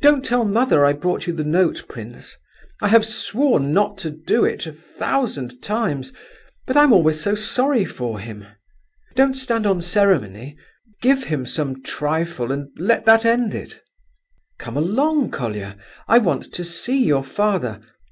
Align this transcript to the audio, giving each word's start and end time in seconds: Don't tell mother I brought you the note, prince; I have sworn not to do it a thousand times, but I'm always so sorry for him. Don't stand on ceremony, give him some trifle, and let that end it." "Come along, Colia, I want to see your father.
Don't 0.00 0.24
tell 0.24 0.44
mother 0.44 0.84
I 0.84 0.92
brought 0.92 1.26
you 1.26 1.32
the 1.32 1.42
note, 1.42 1.86
prince; 1.88 2.36
I 2.80 2.86
have 2.86 3.04
sworn 3.04 3.72
not 3.72 3.98
to 3.98 4.12
do 4.12 4.44
it 4.44 4.64
a 4.64 4.70
thousand 4.70 5.60
times, 5.60 6.12
but 6.68 6.76
I'm 6.76 6.92
always 6.92 7.20
so 7.20 7.34
sorry 7.34 7.84
for 7.84 8.20
him. 8.20 8.46
Don't 9.16 9.34
stand 9.34 9.66
on 9.66 9.82
ceremony, 9.82 10.56
give 11.02 11.24
him 11.24 11.46
some 11.46 11.82
trifle, 11.82 12.52
and 12.52 12.68
let 12.78 13.06
that 13.06 13.24
end 13.26 13.56
it." 13.56 13.80
"Come 14.60 14.76
along, 14.76 15.32
Colia, 15.32 15.76
I 16.06 16.18
want 16.18 16.44
to 16.54 16.62
see 16.64 17.04
your 17.04 17.24
father. 17.24 17.80